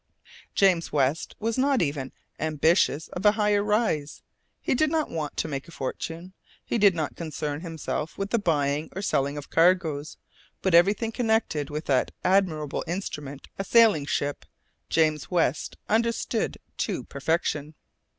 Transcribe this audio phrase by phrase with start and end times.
[0.55, 4.23] James West was not even ambitious of a higher rise;
[4.59, 6.33] he did not want to make a fortune;
[6.65, 10.17] he did not concern himself with the buying or selling of cargoes;
[10.63, 14.43] but everything connected with that admirable instrument a sailing ship,
[14.89, 17.75] James West understood to perfection.